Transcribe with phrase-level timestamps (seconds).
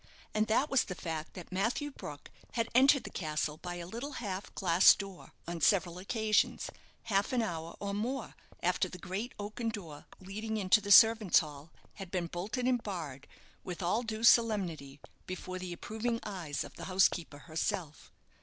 [0.33, 4.13] And that was the fact that Matthew Brook had entered the castle by a little
[4.13, 6.71] half glass door on several occasions,
[7.03, 8.33] half an hour or more
[8.63, 11.69] after the great oaken door leading into the servants' hall
[12.01, 13.27] had been bolted and barred
[13.63, 18.11] with all due solemnity before the approving eyes of the housekeeper herself.